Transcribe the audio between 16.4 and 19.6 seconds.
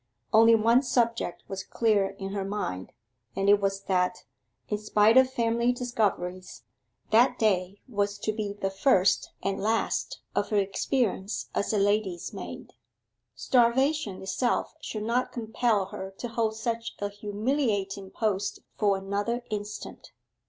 such a humiliating post for another